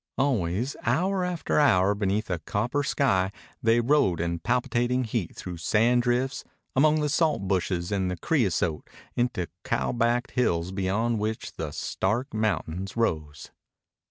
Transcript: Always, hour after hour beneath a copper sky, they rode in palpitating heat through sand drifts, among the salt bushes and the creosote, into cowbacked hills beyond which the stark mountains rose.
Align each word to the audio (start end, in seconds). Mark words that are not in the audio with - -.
Always, 0.17 0.75
hour 0.81 1.23
after 1.23 1.59
hour 1.59 1.93
beneath 1.93 2.31
a 2.31 2.39
copper 2.39 2.81
sky, 2.81 3.31
they 3.61 3.79
rode 3.79 4.19
in 4.19 4.39
palpitating 4.39 5.03
heat 5.03 5.35
through 5.35 5.57
sand 5.57 6.01
drifts, 6.01 6.43
among 6.75 7.01
the 7.01 7.07
salt 7.07 7.43
bushes 7.47 7.91
and 7.91 8.09
the 8.09 8.17
creosote, 8.17 8.89
into 9.15 9.45
cowbacked 9.63 10.31
hills 10.31 10.71
beyond 10.71 11.19
which 11.19 11.53
the 11.53 11.71
stark 11.71 12.33
mountains 12.33 12.97
rose. 12.97 13.51